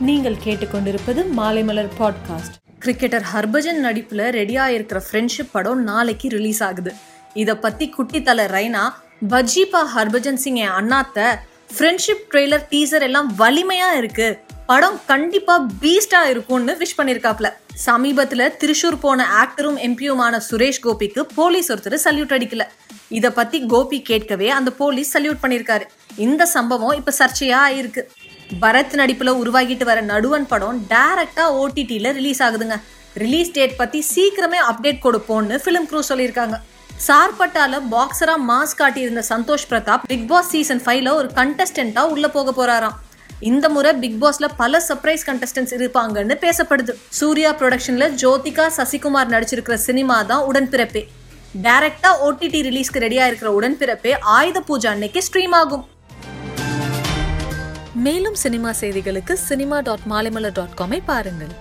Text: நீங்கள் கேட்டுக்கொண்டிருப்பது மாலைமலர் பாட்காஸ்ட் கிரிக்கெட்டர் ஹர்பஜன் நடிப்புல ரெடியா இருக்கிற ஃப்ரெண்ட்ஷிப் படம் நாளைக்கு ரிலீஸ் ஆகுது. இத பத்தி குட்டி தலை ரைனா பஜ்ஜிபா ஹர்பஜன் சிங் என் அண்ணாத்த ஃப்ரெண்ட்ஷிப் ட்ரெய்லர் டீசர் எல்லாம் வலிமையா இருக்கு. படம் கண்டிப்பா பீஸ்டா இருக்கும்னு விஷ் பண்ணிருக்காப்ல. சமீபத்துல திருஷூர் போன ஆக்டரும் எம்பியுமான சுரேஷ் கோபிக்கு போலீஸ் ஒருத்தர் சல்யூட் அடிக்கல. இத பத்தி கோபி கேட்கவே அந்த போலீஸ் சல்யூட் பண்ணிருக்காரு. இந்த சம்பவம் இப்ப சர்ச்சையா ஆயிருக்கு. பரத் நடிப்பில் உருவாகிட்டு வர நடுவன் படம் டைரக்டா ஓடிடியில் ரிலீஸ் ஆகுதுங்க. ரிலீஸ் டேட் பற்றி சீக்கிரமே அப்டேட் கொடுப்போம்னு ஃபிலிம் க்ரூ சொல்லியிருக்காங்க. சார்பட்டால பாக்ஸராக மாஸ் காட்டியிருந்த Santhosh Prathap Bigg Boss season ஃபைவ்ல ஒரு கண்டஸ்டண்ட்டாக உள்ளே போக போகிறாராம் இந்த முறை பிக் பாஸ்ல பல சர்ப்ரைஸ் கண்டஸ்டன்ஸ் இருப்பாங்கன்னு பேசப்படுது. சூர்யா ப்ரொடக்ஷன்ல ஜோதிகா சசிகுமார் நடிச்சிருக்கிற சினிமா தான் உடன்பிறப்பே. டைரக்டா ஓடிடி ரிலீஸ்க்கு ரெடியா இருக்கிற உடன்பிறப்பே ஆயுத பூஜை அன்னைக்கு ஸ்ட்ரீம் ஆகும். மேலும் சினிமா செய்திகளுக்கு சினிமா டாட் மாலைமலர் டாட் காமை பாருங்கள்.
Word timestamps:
நீங்கள் 0.00 0.36
கேட்டுக்கொண்டிருப்பது 0.44 1.24
மாலைமலர் 1.36 1.88
பாட்காஸ்ட் 1.98 2.84
கிரிக்கெட்டர் 2.84 3.22
ஹர்பஜன் 3.34 3.82
நடிப்புல 3.82 4.30
ரெடியா 4.30 4.66
இருக்கிற 4.66 5.02
ஃப்ரெண்ட்ஷிப் 5.10 5.48
படம் 5.52 5.82
நாளைக்கு 5.82 6.28
ரிலீஸ் 6.28 6.62
ஆகுது. 6.62 6.92
இத 7.34 7.56
பத்தி 7.56 7.88
குட்டி 7.88 8.22
தலை 8.22 8.44
ரைனா 8.44 8.92
பஜ்ஜிபா 9.28 9.82
ஹர்பஜன் 9.96 10.34
சிங் 10.34 10.54
என் 10.54 10.68
அண்ணாத்த 10.68 11.34
ஃப்ரெண்ட்ஷிப் 11.78 12.22
ட்ரெய்லர் 12.30 12.64
டீசர் 12.70 13.02
எல்லாம் 13.02 13.34
வலிமையா 13.38 13.96
இருக்கு. 13.96 14.38
படம் 14.66 15.00
கண்டிப்பா 15.06 15.66
பீஸ்டா 15.82 16.24
இருக்கும்னு 16.30 16.76
விஷ் 16.78 17.00
பண்ணிருக்காப்ல. 17.00 17.52
சமீபத்துல 17.86 18.48
திருஷூர் 18.60 18.98
போன 19.00 19.26
ஆக்டரும் 19.42 19.78
எம்பியுமான 19.78 20.40
சுரேஷ் 20.50 20.80
கோபிக்கு 20.82 21.20
போலீஸ் 21.34 21.72
ஒருத்தர் 21.72 21.98
சல்யூட் 22.04 22.32
அடிக்கல. 22.32 22.62
இத 23.08 23.32
பத்தி 23.32 23.66
கோபி 23.66 24.02
கேட்கவே 24.02 24.48
அந்த 24.48 24.70
போலீஸ் 24.70 25.18
சல்யூட் 25.18 25.36
பண்ணிருக்காரு. 25.42 25.82
இந்த 26.16 26.46
சம்பவம் 26.46 26.96
இப்ப 26.96 27.12
சர்ச்சையா 27.18 27.56
ஆயிருக்கு. 27.68 28.02
பரத் 28.62 28.94
நடிப்பில் 28.98 29.38
உருவாகிட்டு 29.42 29.84
வர 29.88 30.00
நடுவன் 30.10 30.46
படம் 30.50 30.76
டைரக்டா 30.92 31.44
ஓடிடியில் 31.60 32.10
ரிலீஸ் 32.18 32.42
ஆகுதுங்க. 32.46 32.76
ரிலீஸ் 33.22 33.52
டேட் 33.56 33.76
பற்றி 33.76 34.00
சீக்கிரமே 34.14 34.58
அப்டேட் 34.70 35.00
கொடுப்போம்னு 35.06 35.56
ஃபிலிம் 35.64 35.86
க்ரூ 35.90 36.00
சொல்லியிருக்காங்க. 36.08 36.56
சார்பட்டால 37.06 37.80
பாக்ஸராக 37.94 38.40
மாஸ் 38.50 38.76
காட்டியிருந்த 38.80 39.22
Santhosh 39.32 39.66
Prathap 39.70 40.04
Bigg 40.12 40.28
Boss 40.28 40.50
season 40.52 40.82
ஃபைவ்ல 40.84 41.12
ஒரு 41.14 41.28
கண்டஸ்டண்ட்டாக 41.38 42.12
உள்ளே 42.14 42.28
போக 42.36 42.52
போகிறாராம் 42.58 42.96
இந்த 43.40 43.68
முறை 43.68 43.92
பிக் 44.02 44.20
பாஸ்ல 44.22 44.46
பல 44.60 44.82
சர்ப்ரைஸ் 44.88 45.26
கண்டஸ்டன்ஸ் 45.30 45.74
இருப்பாங்கன்னு 45.78 46.36
பேசப்படுது. 46.44 46.92
சூர்யா 47.18 47.50
ப்ரொடக்ஷன்ல 47.60 48.08
ஜோதிகா 48.22 48.66
சசிகுமார் 48.78 49.32
நடிச்சிருக்கிற 49.34 49.74
சினிமா 49.88 50.22
தான் 50.22 50.46
உடன்பிறப்பே. 50.52 51.02
டைரக்டா 51.66 52.12
ஓடிடி 52.28 52.62
ரிலீஸ்க்கு 52.68 53.04
ரெடியா 53.06 53.26
இருக்கிற 53.26 53.50
உடன்பிறப்பே 53.58 54.14
ஆயுத 54.38 54.60
பூஜை 54.60 54.90
அன்னைக்கு 54.90 55.22
ஸ்ட்ரீம் 55.28 55.54
ஆகும். 55.60 55.84
மேலும் 58.06 58.36
சினிமா 58.42 58.70
செய்திகளுக்கு 58.80 59.34
சினிமா 59.48 59.76
டாட் 59.80 60.04
மாலைமலர் 60.12 60.56
டாட் 60.58 60.74
காமை 60.80 60.98
பாருங்கள். 61.06 61.52